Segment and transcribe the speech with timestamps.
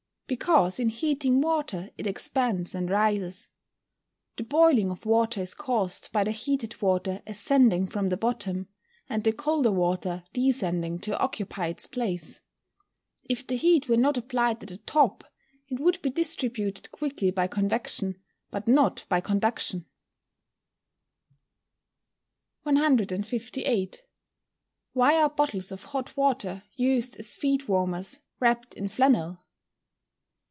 [0.33, 3.49] _Because in heating water it expands and rises.
[4.37, 8.69] The boiling of water is caused by the heated water ascending from the bottom,
[9.09, 12.41] and the colder water descending to occupy its place.
[13.25, 15.25] If the heat were not applied at the top,
[15.67, 18.17] it would be distributed quickly by convection,
[18.51, 19.85] but not by conduction.
[22.63, 24.05] 158.
[24.95, 29.37] _Why are bottles of hot water, used as feet warmers, wrapped in flannel?